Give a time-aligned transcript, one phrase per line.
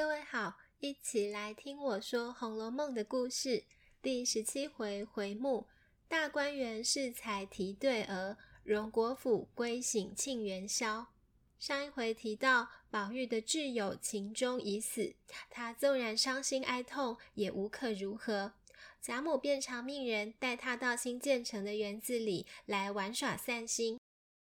[0.00, 3.64] 各位好，一起来听我说《红楼梦》的故事。
[4.00, 5.66] 第十七回回目：
[6.08, 11.08] 大观园适才提对额，荣国府归省庆元宵。
[11.58, 15.14] 上一回提到，宝玉的挚友秦钟已死，
[15.50, 18.54] 他纵然伤心哀痛，也无可如何。
[19.02, 24.00] 贾母便常命人带他到新建成的园子里来玩耍散心。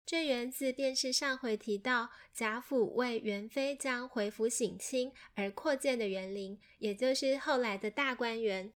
[0.10, 8.74] 这园子便是上回提到贾府为元妃将回府省亲而扩建的园林，也就是后来的大观园。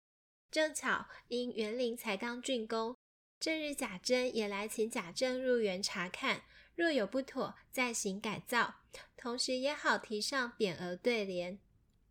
[0.51, 2.99] 正巧因园林才刚竣工，
[3.41, 6.43] 这日贾珍也来请贾政入园查看，
[6.75, 8.75] 若有不妥再行改造，
[9.17, 11.59] 同时也好题上匾额对联。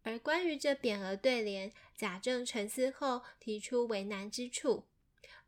[0.01, 4.87] 而关于这匾额对联，贾政沉思后提出为难之处，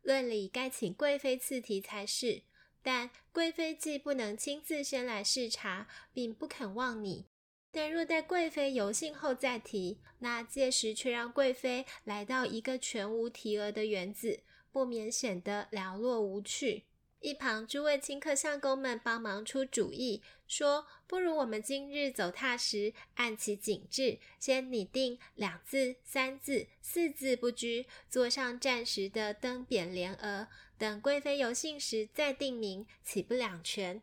[0.00, 2.44] 论理该请贵妃赐题才是。
[2.84, 7.24] 但贵妃既不能亲自先来视察，并不肯忘你。
[7.72, 16.84] 但若待贵妃游兴后再提，那届时却让贵妃来到一个全无题额的园子，不免显得寥落无趣。
[17.20, 34.02] 一旁诸位亲客相公们帮忙出主意，说不如我们今日走踏时，按其景致，先拟定两字、三字、四字不拘，坐上暂时的登匾联额，等贵妃游兴时再定名，岂不两全？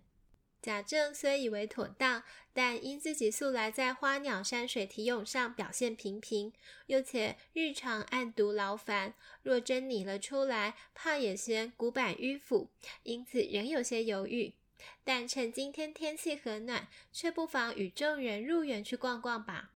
[0.61, 6.53] 贾政虽以为妥当，但因自己素来在花鸟山水题咏上表现平平，
[6.85, 12.69] 又且日常案牘劳烦，若真拟了出来，怕也嫌古板迂腐，
[13.01, 14.53] 因此仍有些犹豫。
[15.03, 19.71] 但趁今天天气和暖，却不妨与众人入园去逛逛吧。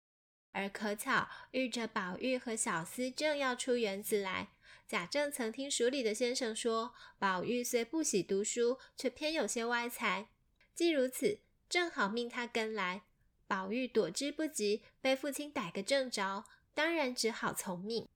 [0.51, 4.49] 而可巧遇着宝玉和小厮正要出园子来，
[4.93, 10.29] 贾政曾听署里的先生说，宝玉虽不喜读书，却偏有些歪才。
[10.75, 13.01] 既如此，正好命他跟来。
[13.47, 16.43] 宝玉躲之不及，被父亲逮个正着，
[16.75, 18.07] 当然只好从命。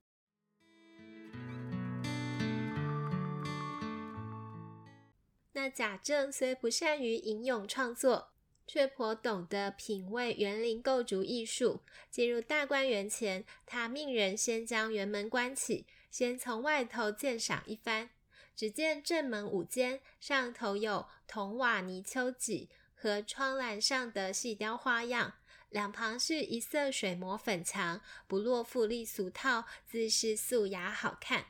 [5.54, 8.34] 那贾政虽不善于吟咏创作，
[8.68, 11.82] 却颇懂得品味园林构筑艺术。
[12.12, 18.10] 进入大观园前，他命人先将园门关起，先从外头鉴赏一番。
[18.56, 25.36] 只见正门五间，上头有铜瓦泥丘脊和窗栏上的细雕花样，
[25.70, 31.46] 两旁是一色水磨粉墙，不落富丽俗套，自是素雅好看。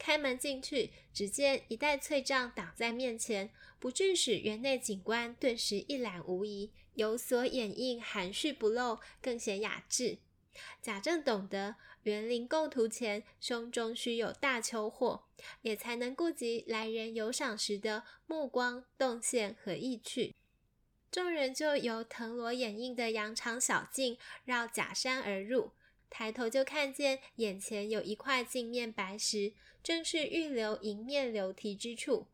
[0.00, 10.16] 开门进去，只见一袋翠帐挡在面前，不致使园内景观顿时一览无遗，有所掩映，含蓄不露，更显雅致。
[10.80, 15.24] 贾政懂得园林构图前，胸中须有大秋货，
[15.60, 20.34] 也才能顾及来人游赏时的目光动线和意趣。
[21.10, 25.72] 众人就由藤萝掩映的羊肠小径绕假山而入，
[26.10, 32.26] 抬头就看见眼前有一块镜面白石，正是预留迎面流题之处。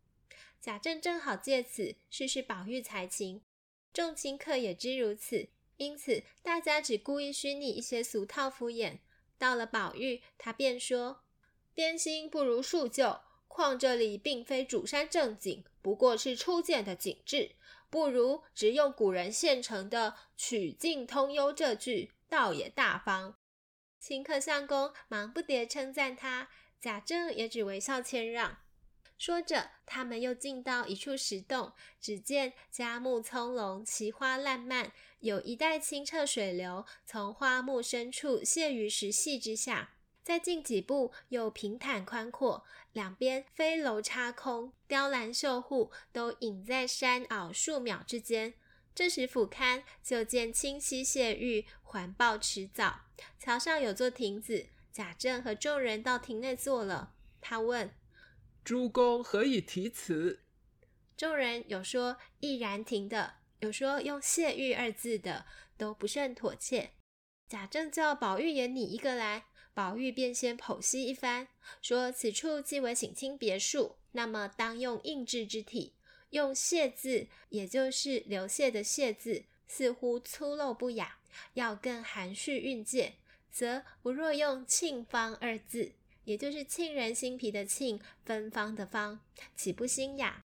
[0.60, 3.42] 贾政正好借此试试宝玉才情，
[3.92, 5.48] 众亲客也知如此。
[5.76, 8.98] 因此，大家只故意虚拟一些俗套敷衍。
[9.38, 11.20] 到了宝玉，他便说
[11.74, 17.52] ：“编新不如述旧，况这里并非主山正景，不过是初见的景致，
[17.90, 23.36] 不如只用古人现成的‘曲径通幽’这句，倒也大方。”
[23.98, 26.48] 亲客相公忙不迭称赞他，
[26.80, 28.58] 贾政也只微笑谦让。
[29.18, 39.94] 说着，他们又进到一处石洞，只见佳木葱茏，奇花烂漫，有一带清澈水流从花木深处泻于石隙之下。
[40.22, 48.54] 再进几步，又平坦宽阔，两边飞楼插空，雕栏绣户都隐在山坳树苗之间。
[48.96, 53.00] 这时俯瞰，就见清溪泻玉，环抱池沼。
[53.38, 57.12] 桥上有座亭子，贾政和众人到亭内坐了。
[57.42, 57.94] 他问。
[58.64, 60.40] 诸公何以题词？
[61.14, 65.44] 众人有说毅然亭的，有说用谢玉二字的，
[65.76, 66.92] 都不甚妥切。
[67.46, 69.44] 贾政叫宝玉也拟一个来，
[69.74, 71.48] 宝玉便先剖析一番，
[71.82, 75.95] 说此处既为省亲别墅，那么当用印制之体，
[76.30, 81.18] 用榭字，也就是流泻的泻字，似乎粗陋不雅，
[81.54, 83.14] 要更含蓄蕴藉，
[83.50, 85.92] 则不若用沁芳二字。
[86.24, 89.20] 也就是沁人心脾的沁，芬芳的芳，
[89.54, 90.42] 岂不新雅？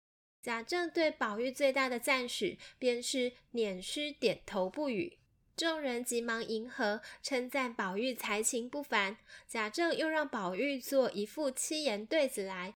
[0.41, 5.19] 贾政对宝玉最大的赞许，便是捻须点头不语。
[5.57, 9.17] 众人急忙迎合，称赞宝玉才情不凡。
[9.49, 12.75] 贾政又让宝玉做一副七言对子来。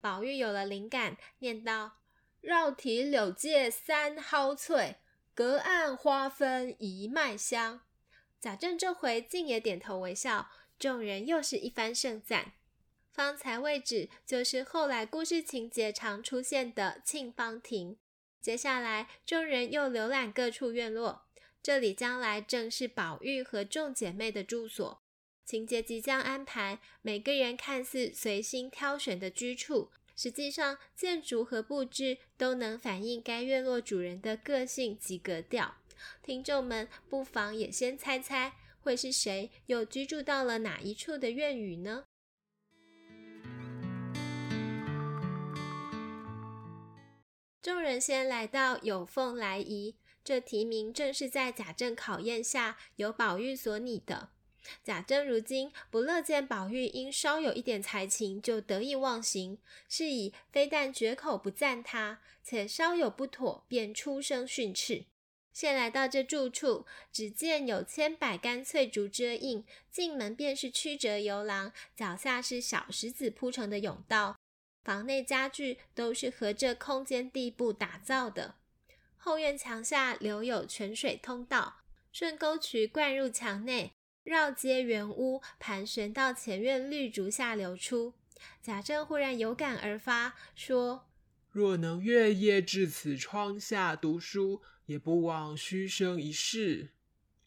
[0.00, 1.98] 宝玉有了灵感，念道
[2.40, 4.96] ：“绕堤柳借三蒿翠，
[5.34, 7.80] 隔岸花分一脉香。”
[8.40, 10.48] 贾政这回竟也点头微笑，
[10.78, 12.52] 众人又是一番盛赞。
[13.10, 17.96] 方才位置就是后来故事情节常出现的沁芳亭。
[18.40, 21.26] 接下来，众人又浏览各处院落，
[21.60, 25.02] 这里将来正是宝玉和众姐妹的住所。
[25.44, 35.76] 情节即将安排，每个人看似随心挑选的居处，实际上建筑和布置都能反映该院落主人的个性及格调。
[36.24, 42.02] 听众们不妨也先猜猜，会是谁又居住到了哪一处的院宇呢？
[47.62, 49.94] 众人先来到有凤来仪，
[50.24, 54.30] 这题名正是在贾政考验下由宝玉所拟的。
[54.84, 59.58] 贾政如今不乐见宝玉因稍有一点才情就得意忘形，
[59.88, 65.04] 是以非但绝口不赞他，且稍有不妥便出声训斥。
[65.52, 74.38] 现来到这住处，只见有千百竿翠竹遮映，进门便是曲折游廊，脚下是小石子铺成的甬道。
[74.84, 78.54] 房内家具都是和这空间地步打造的，
[79.16, 81.82] 后院墙下留有泉水通道，
[82.12, 83.92] 顺沟渠灌入墙内，
[84.28, 88.12] 绕街圆屋盘旋到前院绿竹下流出。
[88.60, 91.08] 贾政忽然有感而发，说
[91.50, 96.90] ：“若能月夜至此窗下读书，也不枉虚生一世。”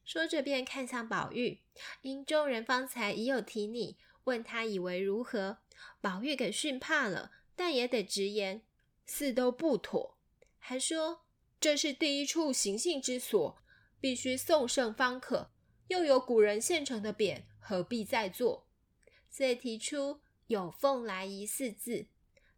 [0.03, 1.59] 说着便看向宝玉，
[2.01, 5.59] 因众人方才已有提你，问他以为如何。
[6.01, 8.63] 宝玉给训怕了，但也得直言，
[9.05, 10.17] 似都不妥，
[10.57, 11.21] 还说
[11.59, 13.61] 这是第一处行幸之所，
[13.99, 15.50] 必须送圣方可，
[15.91, 18.65] 又有古人现成的匾，何必再做？
[19.29, 22.07] 所以提出“有凤来仪”四字，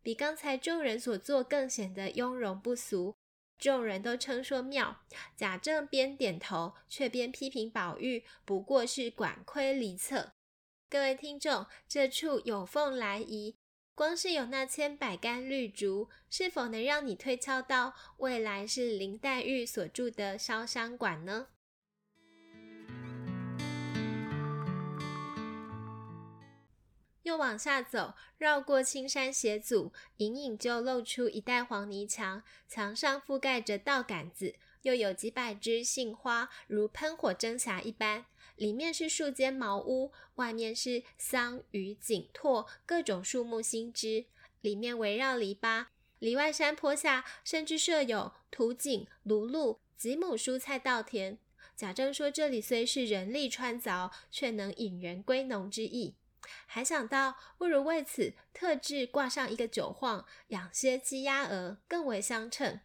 [0.04, 3.16] 比刚才众人所做更显得雍容不俗。
[3.58, 5.02] 众人都称说妙，
[5.36, 10.34] 贾政边点头，却边批评宝玉不过是管窥离侧。
[10.88, 13.56] 各位听众，这处有凤来仪，
[13.96, 21.48] 光是有那千百竿绿竹，是否能让你推敲到未来是林黛玉所住的潇湘馆呢？
[27.24, 38.26] 又往下走，绕过青山斜阻，隐隐就露出一带黄泥墙，墙上覆盖着稻杆子，又有几百枝杏花，如喷火争霞一般。
[38.56, 44.26] 里面是数间茅屋，外面是桑榆锦拓各种树木新枝，
[44.62, 45.88] 里面围绕篱笆，
[46.20, 51.40] 篱外山坡下甚至设有土井、芦路、几亩蔬菜稻田。
[51.76, 56.14] 贾政说这里虽是人力穿凿，却能引人归农之意。
[56.66, 62.80] 还想到不如为此特制挂上一个酒晃，养些鸡鸭鹅，更为相称。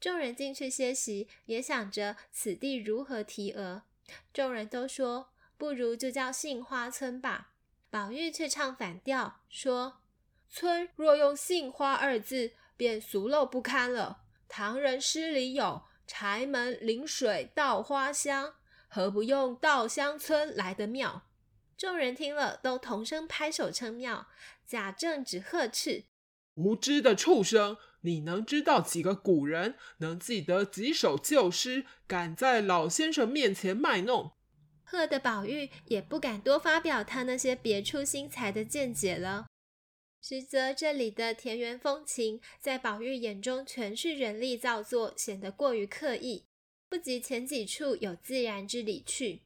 [0.00, 3.82] 众人进去歇息，也想着此地如何题额。
[4.32, 7.52] 众人都说，不如就叫杏花村吧。
[7.88, 10.00] 宝玉却唱反调，说
[10.50, 14.22] ：“村若用杏花二字，便俗陋不堪了。
[14.48, 18.54] 唐人诗里有‘柴门临水稻花香’，
[18.88, 21.26] 何不用‘稻香村’来得妙？”
[21.76, 24.28] 众人听了，都同声拍手称妙。
[24.66, 26.04] 贾政只呵斥
[26.54, 29.76] ：“无知的畜生！”你能知道几个古人？
[29.98, 31.86] 能记得几首旧诗？
[32.08, 34.32] 敢在老先生面前卖弄？
[34.82, 39.46] 贺的宝玉也不敢多发表他那些别出心裁的见解了。
[40.20, 46.44] 实则这里的田园风情，在宝玉眼中全是人力造作，显得过于刻意，
[46.88, 49.42] 不及前几处有自然之理趣。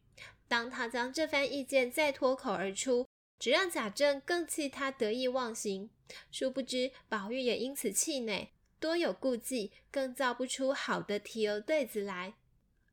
[0.49, 3.07] 当他将这番意见再脱口而出，
[3.39, 5.91] 只让贾政更气他得意忘形。
[6.31, 12.35] 殊不知，宝玉也因此气馁，多有顾忌，更造不出好的题额对子来。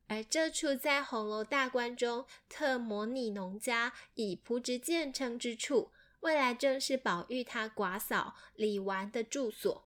[0.07, 9.87] 而这处在红楼大观中特模拟农家以仆职见称之处，未来正是宝玉他寡嫂李纨的住所。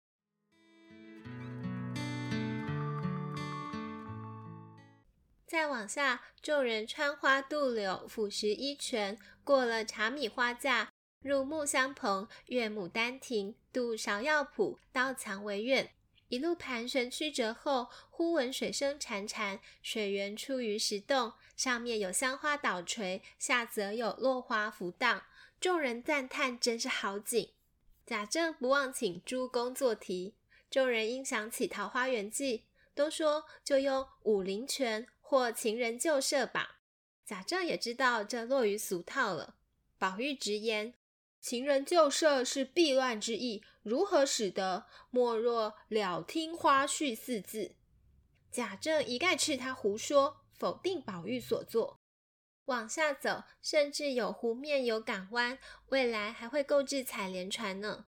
[5.51, 10.93] 再往下，众人穿花渡柳，俯拾一泉，过了茶米花架。
[11.19, 15.91] 入木香棚，越牡丹亭，渡芍药圃，到蔷薇院，
[16.29, 25.21] 一路盘旋曲折后，忽闻水声潺潺，水源出于石洞，上面有香花倒垂，下则有落花浮荡，
[25.59, 27.51] 众人赞叹，真是好景。
[28.05, 30.33] 贾政不忘请诸公作题，
[30.69, 32.59] 众人应想起《桃花源记》，
[32.95, 36.81] 都说就用武陵泉或情人旧舍吧。
[37.25, 39.55] 贾政也知道这落于俗套了，
[39.97, 40.93] 宝玉直言。
[41.39, 44.87] 情人旧舍是避乱之意，如何使得？
[45.09, 47.75] 莫若了听花絮四字。
[48.51, 52.01] 贾政一概斥他胡说，否定宝玉所作。
[52.65, 55.57] 往下走，甚至有湖面有港湾，
[55.87, 58.07] 未来还会购置采莲船呢。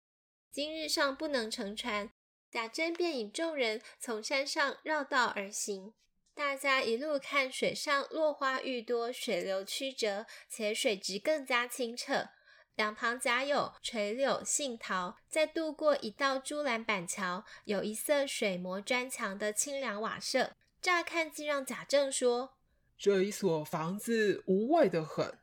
[0.51, 2.11] 今日尚不能乘船，
[2.51, 5.95] 贾珍便引众人从山上绕道而行。
[6.35, 12.31] 大家一路看水上落花愈多，水流曲折，且水质更加清澈。
[12.75, 22.55] 两旁夹有垂柳、杏桃，再渡过一道朱栏板桥，有一色水磨砖墙的清凉瓦舍，乍看竟让贾政说
[22.97, 25.39] ：“这一所房子无味得很。”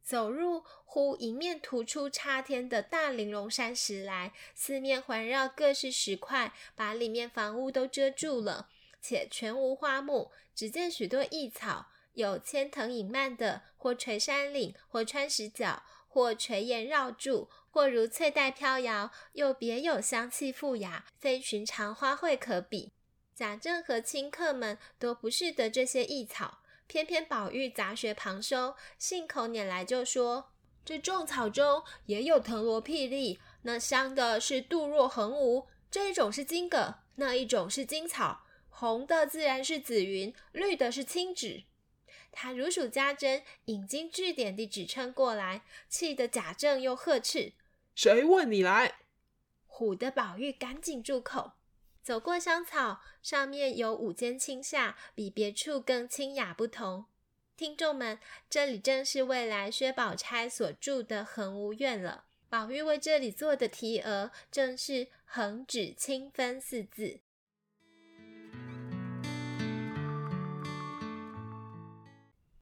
[0.00, 8.68] 走入，忽迎面突出插天的大玲珑山石来，四面环绕各是石块，把里面房屋都遮住了，
[9.00, 22.92] 且全无花木，只见许多异草，有千藤隐蔓的，或垂山岭，或穿石角，或垂岩绕柱，或如翠带飘摇，又别有香气馥雅，非寻常花卉可比。
[23.34, 26.58] 贾政和亲客们都不识得这些异草。
[26.86, 30.50] 偏偏宝玉杂学旁收，信口拈来就说
[30.84, 38.44] ：“这众草中也有藤萝薜荔，那香的是杜若横无，这一种是金葛，那一种是金草，
[38.80, 41.64] 红的自然是紫云，绿的是青芷。”
[42.32, 47.52] 他如数家珍，引经据典地指称过来，气得贾政又呵斥
[47.94, 48.94] ：“谁问你来？”
[49.68, 51.52] 唬得宝玉赶紧住口。
[52.02, 57.04] 走过香草，上面有五间青厦，比别处更清雅不同。
[57.58, 58.18] 听众们，
[58.48, 62.24] 这里正是未来薛宝钗所住的恒芜院了。
[62.48, 67.20] 宝玉为这里做的题额，正是“恒指清分”四字。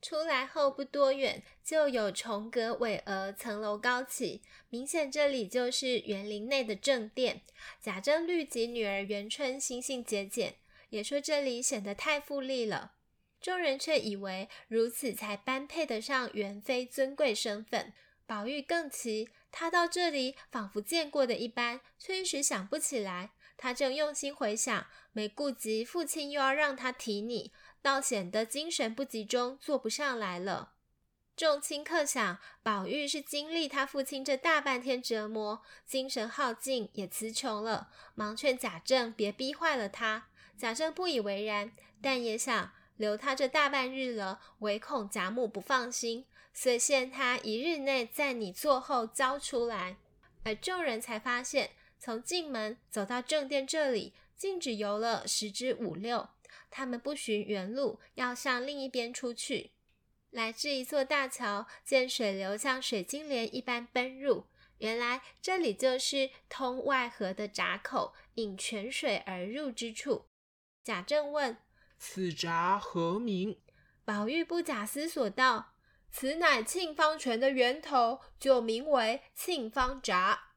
[0.09, 7.43] 出来后不多远，就有重阁巍峨，层楼高起，明显这里就是园林内的正殿。
[7.79, 10.55] 贾政虑及女儿元春心性节俭，
[10.89, 12.93] 也说这里显得太富丽了。
[13.39, 17.93] 众人却以为如此才般配得上元妃尊贵身份。
[18.27, 23.33] 宝玉更奇，他到这里仿佛见过的一般，却一时想不起来。
[23.59, 27.53] 他正用心回想，没顾及父亲又要让他提你。
[27.89, 30.75] 倒显得精神不集中，坐不上来了。
[31.35, 40.29] 众亲客想，宝玉是经历他父亲这大半天折磨，精神耗尽，也词穷了，忙劝贾政别逼坏了他。
[40.59, 49.97] 贾政不以为然，但也想留他这大半日了，唯恐贾母不放心，遂限他一日内在你坐后交出来。
[50.45, 56.29] 而众人才发现，从进门走到正殿这里，竟只游了十之五六。
[56.71, 59.73] 他们不循原路，要向另一边出去。
[60.31, 64.45] 来至一座大桥，见水流像水晶帘一般奔入。
[64.79, 70.27] 原来这里就是通外河的闸口，引泉水而入之处。
[70.85, 71.57] 贾政问
[71.99, 73.59] ：“此闸何名？”
[74.05, 75.75] 宝玉不假思索道
[76.13, 80.53] ：“此乃沁芳泉的源头，就名为沁芳闸。”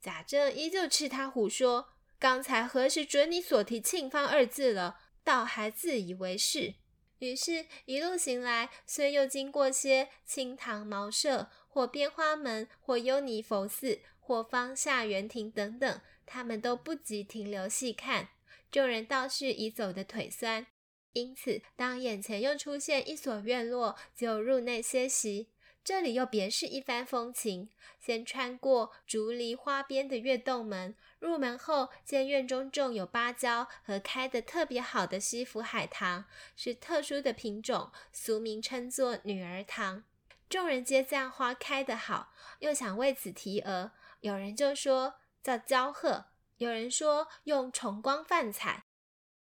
[0.00, 6.74] 贾政依旧斥他胡说：“刚才何时准你所提沁芳二字了？”倒还自以为是，
[7.18, 18.30] 于是，一路行来，虽又经过些清堂茅舍，或编花门，或幽尼佛寺，或芳下园亭等等，他们都不及停留细看。
[18.70, 20.66] 众人倒是已走得腿酸，
[21.12, 25.50] 因此，当眼前又出现一所院落，就入内歇息。
[25.82, 36.24] 这里又别是一番风情，先穿过竹篱花边的月洞门，入门后见院中种有芭蕉和开得特别好的西府海棠，
[36.56, 40.02] 是特殊的品种，俗名称作女儿棠。
[40.48, 46.24] 众人皆赞花开得好，又想为此题额，有人就说叫娇鹤，
[46.56, 48.84] 有人说用重光泛彩。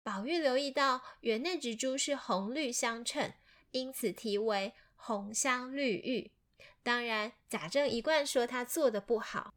[0.02, 3.34] 宝玉留意到园内植株是红绿相衬，
[3.70, 4.74] 因此题为。
[5.00, 6.32] 红香绿玉，
[6.82, 9.54] 当然贾政一贯说他做的不好。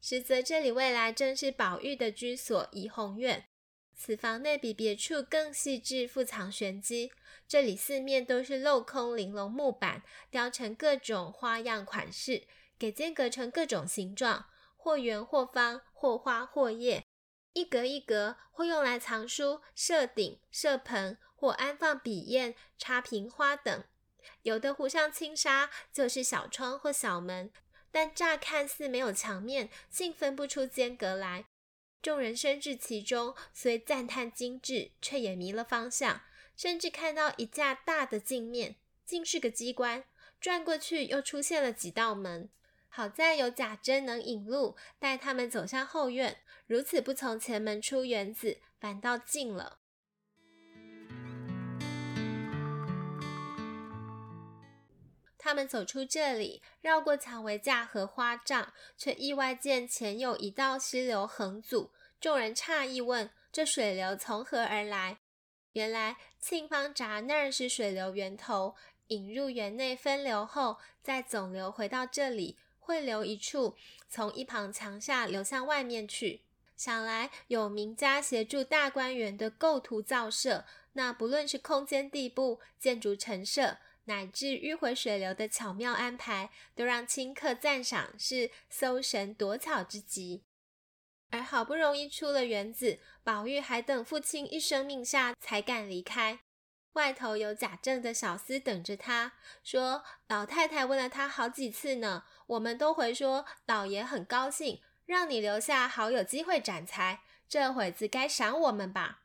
[0.00, 3.46] 实则这里未来正是宝玉的居所怡红院，
[3.94, 7.12] 此房内比别处更细致，附藏玄机。
[7.46, 12.46] 这里四面都是镂空玲珑木板，雕成各种花样款式，
[12.78, 17.04] 给间隔成各种形状，或圆或方，或花或叶。
[17.52, 23.84] 一格一格，或用来藏书、设顶、设盆，或安放笔砚、插瓶花等。
[24.42, 27.50] 有的糊上轻纱，就是小窗或小门，
[27.92, 31.46] 但乍看似没有墙面，竟分不出间隔来。
[32.02, 36.22] 众人身至其中，虽赞叹精致，却也迷了方向。
[36.56, 40.04] 甚至看到一架大的镜面，竟是个机关，
[40.40, 42.50] 转过去又出现了几道门。
[42.88, 46.42] 好在有贾珍能引路，带他们走向后院。
[46.66, 49.79] 如此不从前门出园子，反倒近了。
[55.42, 61.90] 他们走出这里，绕过蔷薇架和花帐，却意外见前有一道溪流横阻。
[62.20, 65.16] 众人诧异问：“这水流从何而来？”
[65.72, 73.76] 原来沁芳闸那儿是水流源头，引入园内分流后，再总流回到这里，汇流一处，
[74.10, 76.42] 从一旁墙下流向外面去。
[76.76, 90.44] 想来有名家协助大观园的构图造设，那不论是空间地布、建筑陈设，乃至迂回水流的巧妙安排，都让亲客赞赏是搜神夺草之极。
[91.30, 96.40] 而好不容易出了园子，宝玉还等父亲一声令下，才敢离开。
[96.94, 107.20] 外头有贾政的小厮等着他，说老太太问了他好几次呢，我们都回说老爷很高兴，让你留下，好有机会展才。
[107.48, 109.22] 这会子该赏我们吧。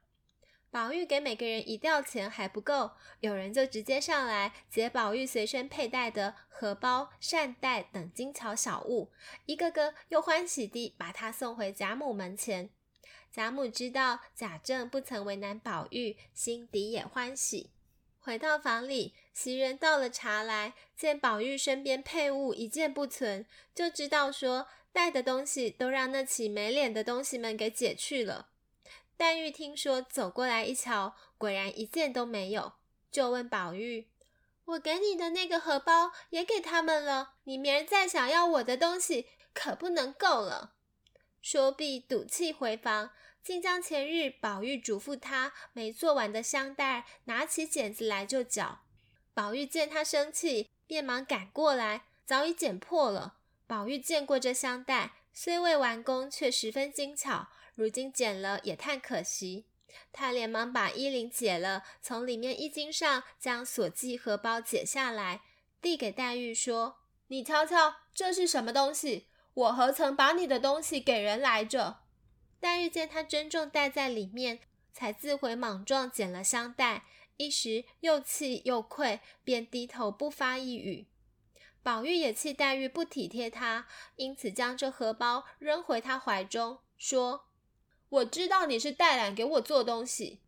[0.76, 2.92] 宝玉给每个人一吊钱还不够，
[3.22, 9.10] 有人就直接上来解宝玉随身佩戴的荷包、扇袋等精巧小物，
[9.46, 12.72] 一个个又欢喜地把他送回贾母门前。
[13.32, 17.70] 贾母知道贾政不曾为难宝玉，心底也欢喜。
[18.20, 28.50] 回到房里，袭人倒了茶来，见宝玉身边佩物一件不存，就知道说带的东西都让那起没脸的东西们给解去了。
[29.18, 32.74] 黛玉听说，走过来一瞧，果然一件都没有，
[33.10, 34.10] 就问宝玉
[34.66, 40.74] ：“我给你的那个荷包也给他们了，你明儿再想要我的东西，可不能够了。”
[41.42, 48.66] 说毕，赌气回房，竟将前日宝玉嘱咐他没做完的香袋，拿起剪子来就剪。
[49.34, 53.38] 宝玉见他生气，便忙赶过来，早已剪破了。
[53.68, 57.48] 宝玉见过这香袋，虽未完工，却十分精巧。
[57.76, 59.66] 如今剪了也太可惜，
[60.12, 65.42] 他连忙把衣领解了，从里面衣襟上将所系荷包解下来，
[65.82, 69.28] 递给黛玉说：“你瞧瞧，这是什么东西？
[69.54, 72.00] 我何曾把你的东西给人来着？”
[72.62, 74.60] 黛玉见他珍重戴在里面，
[74.94, 77.04] 才自悔莽撞捡了香袋，
[77.36, 81.08] 一时又气又愧，便低头不发一语。
[81.84, 87.45] 宝玉也气黛玉不体贴他，因此将这荷包扔回他怀中，说。
[88.16, 90.42] 我知道你是带懒给我做东西。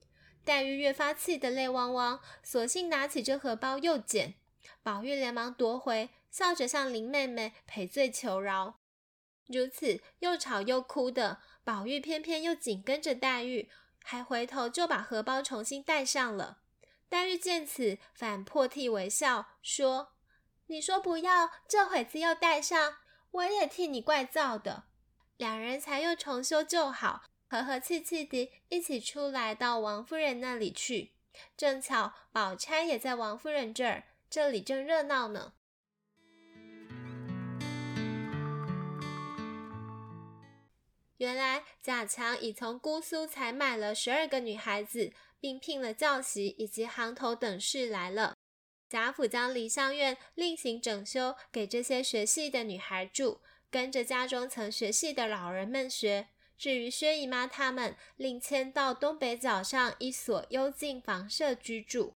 [0.45, 4.35] 黛玉越发气得泪汪汪，索性拿起这荷包又捡。
[4.81, 8.79] 宝玉连忙夺回，笑着向林妹妹赔罪求饶。
[9.47, 13.69] 如此又吵又哭的，宝玉偏偏又紧跟着黛玉，
[14.03, 16.59] 还回头就把荷包重新带上了。
[17.09, 20.13] 黛玉见此，反破涕为笑，说
[20.67, 22.97] ：“你说不要，这会子又带上，
[23.31, 24.85] 我也替你怪臊的。”
[25.35, 27.23] 两人才又重修旧好。
[27.49, 31.13] 和和气气地一起出来到王夫人那里去，
[31.55, 35.53] 正巧宝钗也在王夫人这儿，这里正热闹呢。
[41.17, 48.35] 原来贾强已从姑苏采买了十二个女孩子，并聘了教习以及行头等事来了。
[48.89, 56.27] 贾府将梨香院另行整修，给这些学戏的女孩住，跟着家中曾学戏的老人们学。
[56.57, 62.13] 至于薛姨妈他们，另迁到东北角上一所幽静房舍居住。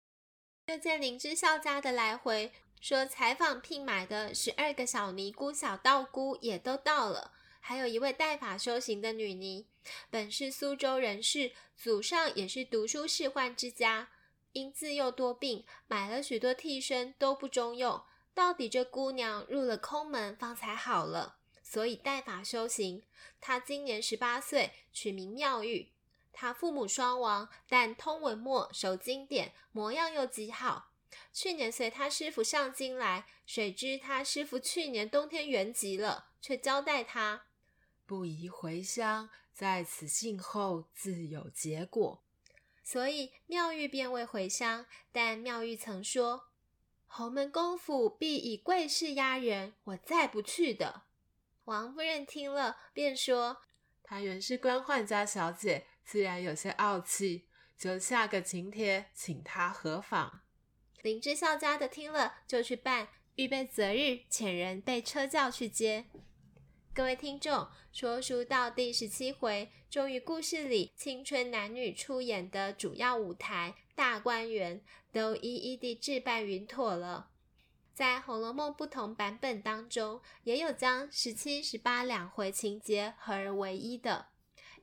[0.67, 9.67] 又见林之孝家的来回，说采访聘买的十二个小尼姑、小道姑也都到了，还有一位带发修行的女尼，
[10.09, 14.09] 本是苏州人士，祖上也是读书仕宦之家，
[14.53, 21.40] 因自幼多病，买了许多替身都不中用，到底这姑娘入了空门，方才好了。
[21.71, 23.05] 所以带法修行。
[23.41, 25.93] 他今年十八岁，取名妙玉。
[26.33, 30.91] 他父母双亡，但通文墨，守经典，模样又极好。
[31.33, 37.47] 去年随他师傅上京来，谁知他师傅去年冬天圆寂了，却交代他
[38.05, 42.25] 不宜回乡，在此静候自有结果。
[42.83, 44.87] 所以妙玉便未回乡。
[45.13, 46.49] 但妙玉曾说
[47.07, 51.05] ：“侯门公府必以贵势压人，我再不去的。”
[51.71, 53.59] 王夫人听了，便说
[54.03, 57.47] ：“她原是官宦家小姐，自然有些傲气，
[57.79, 60.41] 就下个请帖，请她合访。”
[61.03, 63.07] 林之孝家的听了，就去办，
[63.37, 66.07] 预备择日遣人备车轿去接。
[66.93, 77.30] 各位听众，说书到第十七回，终于故事里青春男女出演的主要舞台大观园，都一一地置办云妥了。
[78.01, 84.29] 在《红楼梦》不同版本当中，也有将十七、十八两回情节合而为一的。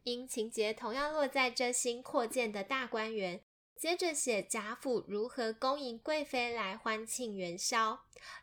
[0.04, 3.42] 因情节同样落在这新扩建的大观园，
[3.76, 8.02] 接着写贾府如何恭迎贵妃来欢庆元宵。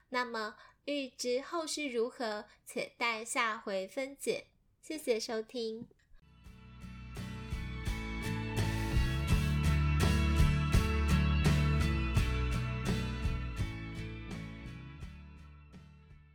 [0.09, 0.57] 那么
[0.87, 4.49] 欲知后事如何，且待下回分解。
[4.83, 5.87] 谢谢收听。